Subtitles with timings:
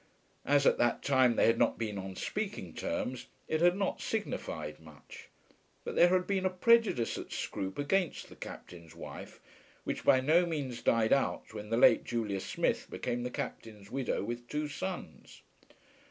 [0.47, 4.79] As at that time they had not been on speaking terms, it had not signified
[4.79, 5.29] much;
[5.83, 9.39] but there had been a prejudice at Scroope against the Captain's wife,
[9.83, 14.23] which by no means died out when the late Julia Smith became the Captain's widow
[14.23, 15.43] with two sons.